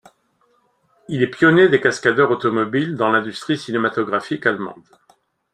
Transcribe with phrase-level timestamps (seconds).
[1.09, 4.81] Il est pionier des cascadeurs automobiles dans l'industrie cinématographique allemande.